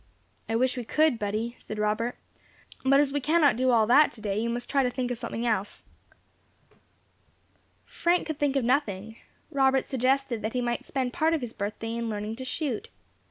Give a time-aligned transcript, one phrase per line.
[0.49, 2.17] "I wish we could, Buddy," said Robert;
[2.83, 5.45] "but as we cannot do all that today, you must try to think of something
[5.45, 5.83] else."
[7.85, 9.17] Frank could think of nothing.
[9.51, 12.89] Robert suggested that he might spend part of his birthday in learning to shoot.